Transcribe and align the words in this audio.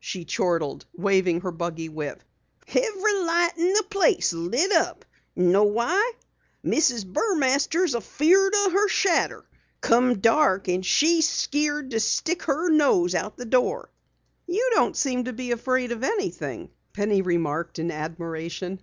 she 0.00 0.24
chortled, 0.24 0.84
waving 0.94 1.42
her 1.42 1.52
buggy 1.52 1.88
whip. 1.88 2.24
"Every 2.66 3.14
light 3.20 3.52
in 3.56 3.72
the 3.72 3.84
place 3.88 4.32
lit 4.32 4.72
up! 4.72 5.04
Know 5.36 5.62
why? 5.62 6.10
Mrs. 6.64 7.04
Burmaster's 7.06 7.94
afeared 7.94 8.52
o' 8.52 8.70
her 8.70 8.88
shadder. 8.88 9.46
Come 9.80 10.18
dark 10.18 10.66
and 10.66 10.84
she's 10.84 11.28
skeared 11.28 11.92
to 11.92 12.00
stick 12.00 12.42
her 12.42 12.68
nose 12.68 13.14
out 13.14 13.36
the 13.36 13.44
door." 13.46 13.88
"You 14.48 14.70
don't 14.74 14.96
seem 14.96 15.22
to 15.26 15.32
be 15.32 15.52
afraid 15.52 15.92
of 15.92 16.02
anything," 16.02 16.70
Penny 16.92 17.22
remarked 17.22 17.78
in 17.78 17.92
admiration. 17.92 18.80